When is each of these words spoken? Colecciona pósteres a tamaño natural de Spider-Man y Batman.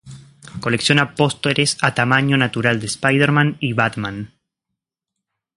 Colecciona 0.63 1.11
pósteres 1.19 1.71
a 1.87 1.89
tamaño 1.99 2.35
natural 2.43 2.79
de 2.79 2.87
Spider-Man 2.87 3.57
y 3.59 3.73
Batman. 3.73 4.33